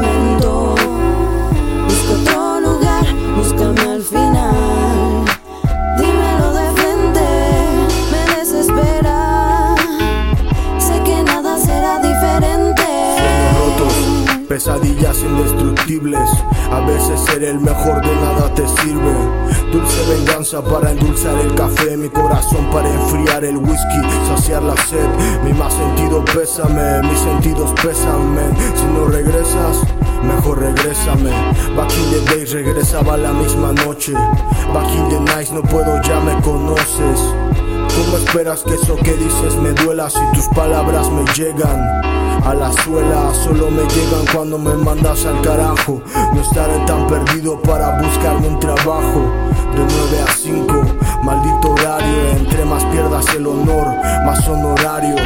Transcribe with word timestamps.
cemento. 0.00 0.74
Busco 1.84 2.12
otro 2.20 2.60
lugar, 2.60 3.04
búscame 3.36 3.80
al 3.80 4.02
final. 4.02 5.24
Dímelo 5.98 6.52
de 6.52 6.70
frente, 6.72 7.26
me 8.12 8.36
desespera. 8.36 9.74
Sé 10.78 11.02
que 11.02 11.22
nada 11.22 11.58
será 11.58 11.98
diferente. 11.98 12.86
Rotos, 13.58 13.94
pesadillas 14.48 15.18
indestructibles. 15.22 16.30
A 16.72 16.80
veces 16.80 17.20
ser 17.20 17.42
el 17.42 17.60
mejor 17.60 18.00
de 18.00 18.14
nada 18.14 18.54
te 18.54 18.66
sirve. 18.68 19.14
Dulce 19.72 20.00
venganza 20.08 20.62
para 20.62 20.92
endulzar 20.92 21.36
el 21.38 21.54
café. 21.54 21.96
Mi 21.96 22.08
corazón 22.08 22.70
para 22.72 22.88
enfriar 22.88 23.09
el 23.44 23.56
whisky, 23.56 24.00
saciar 24.28 24.62
la 24.62 24.76
sed. 24.76 25.08
Mi 25.44 25.52
más 25.52 25.72
sentido 25.72 26.24
pésame, 26.24 27.02
mis 27.02 27.18
sentidos 27.18 27.72
pésame. 27.82 28.42
Si 28.74 28.84
no 28.86 29.06
regresas, 29.06 29.78
mejor 30.22 30.60
regrésame. 30.60 31.30
Back 31.76 31.90
in 31.92 32.10
the 32.10 32.34
days 32.34 32.52
regresaba 32.52 33.16
la 33.16 33.32
misma 33.32 33.72
noche. 33.72 34.12
Back 34.72 34.88
in 34.94 35.08
the 35.08 35.20
nights 35.20 35.52
no 35.52 35.62
puedo, 35.62 36.00
ya 36.02 36.20
me 36.20 36.40
conoces. 36.42 37.20
¿Cómo 37.96 38.16
esperas 38.18 38.62
que 38.62 38.74
eso 38.74 38.96
que 38.96 39.14
dices 39.14 39.56
me 39.56 39.72
duela 39.72 40.08
si 40.08 40.20
tus 40.32 40.46
palabras 40.54 41.10
me 41.10 41.24
llegan? 41.34 41.80
A 42.44 42.54
la 42.54 42.72
suela 42.72 43.34
solo 43.34 43.70
me 43.70 43.82
llegan 43.82 44.24
cuando 44.32 44.58
me 44.58 44.74
mandas 44.74 45.26
al 45.26 45.40
carajo. 45.42 46.00
No 46.32 46.40
estaré 46.40 46.78
tan 46.86 47.06
perdido 47.06 47.60
para 47.60 48.00
buscarme 48.00 48.48
un 48.48 48.58
trabajo. 48.58 49.20
De 49.74 49.86
9 49.86 50.24
a 50.26 50.32
5, 50.32 50.82
maldito 51.22 51.69
pierdas 52.90 53.26
el 53.34 53.46
honor, 53.46 53.86
más 54.24 54.46
honorarios. 54.48 55.20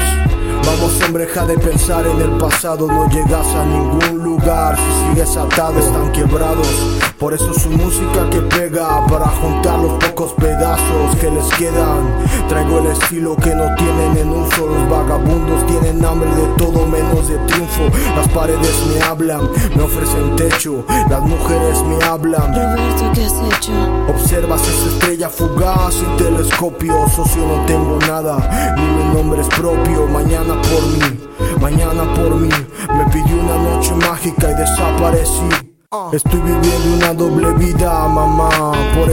Vamos 0.67 1.03
hombre, 1.05 1.27
deja 1.27 1.45
de 1.47 1.59
pensar 1.59 2.07
en 2.07 2.21
el 2.21 2.39
pasado, 2.39 2.87
no 2.87 3.09
llegas 3.09 3.47
a 3.55 3.65
ningún 3.67 4.25
lugar 4.25 4.77
si 4.77 5.09
sigues 5.09 5.37
atado, 5.37 5.79
están 5.79 6.11
quebrados. 6.13 6.69
Por 7.19 7.35
eso 7.35 7.53
su 7.55 7.71
música 7.71 8.29
que 8.31 8.41
pega, 8.41 9.07
para 9.07 9.27
juntar 9.27 9.79
los 9.79 9.93
pocos 10.05 10.33
pedazos 10.33 11.17
que 11.21 11.31
les 11.31 11.47
quedan. 11.57 12.25
Traigo 12.49 12.79
el 12.79 12.87
estilo 12.87 13.37
que 13.37 13.55
no 13.55 13.75
tienen 13.75 14.17
en 14.17 14.31
uso, 14.31 14.67
los 14.67 14.89
vagabundos 14.89 15.67
tienen 15.67 16.05
hambre 16.05 16.31
de 16.31 16.47
todo 16.57 16.87
menos 16.87 17.04
de 17.29 17.39
triunfo. 17.47 17.83
Las 18.17 18.29
paredes 18.29 18.75
me 18.93 19.03
hablan, 19.03 19.49
me 19.77 19.83
ofrecen 19.83 20.37
techo, 20.37 20.85
las 21.09 21.21
mujeres 21.23 21.83
me 21.83 22.05
hablan. 22.05 22.55
Roberto, 22.55 23.11
¿qué 23.15 23.25
has 23.25 23.59
hecho? 23.59 23.73
Observas 24.09 24.63
esa 24.63 24.89
estrella 24.89 25.29
fugaz 25.29 25.95
sin 25.95 26.17
telescopio, 26.17 27.07
socio 27.15 27.47
no 27.47 27.65
tengo 27.67 27.99
nada, 28.07 28.75
ni 28.77 28.83
mi 28.83 29.15
nombre 29.15 29.41
es 29.41 29.49
propio. 29.49 30.07
Mañana 30.07 30.55
por 30.63 30.83
mí, 30.87 31.21
mañana 31.61 32.03
por 32.15 32.35
mí, 32.37 32.51
me 32.97 33.05
pidió 33.11 33.41
una 33.41 33.57
noche 33.57 33.95
mágica 33.95 34.51
y 34.51 34.55
desaparecí. 34.55 35.49
Estoy 36.13 36.41
viviendo 36.41 36.97
una 36.97 37.15
doble 37.15 37.53
vida, 37.53 38.09
mamá, 38.09 38.49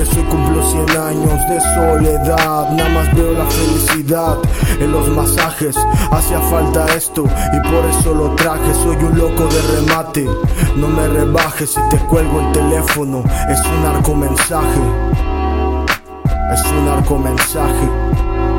eso 0.02 0.26
cumplo 0.30 0.66
100 0.66 0.98
años 0.98 1.40
de 1.48 1.62
soledad. 1.76 2.72
Nada 2.72 2.90
más 2.90 3.16
veo 3.16 3.34
la 3.34 3.46
felicidad 3.46 4.38
en 4.80 4.92
los 4.92 5.08
masajes, 5.10 5.76
hacía 6.12 6.40
falta 6.42 6.86
esto 6.96 7.26
y 7.54 7.60
por 7.70 7.86
eso 7.86 8.14
lo 8.14 8.36
traje. 8.36 8.74
Soy 8.74 8.96
un 8.96 9.18
loco 9.18 9.46
de 9.48 9.62
remate, 9.76 10.28
no 10.76 10.88
me 10.88 11.08
rebajes 11.08 11.72
si 11.72 11.82
te 11.90 11.98
cuelgo 12.08 12.42
el 12.42 12.52
teléfono, 12.52 13.24
es 13.50 13.60
un 13.66 13.84
narcomensaje. 13.84 14.82
Es 16.54 16.66
un 16.66 16.86
narcomensaje. 16.86 17.90
¿Entiendes? 17.90 18.51